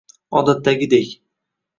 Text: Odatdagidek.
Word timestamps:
Odatdagidek. 0.39 1.13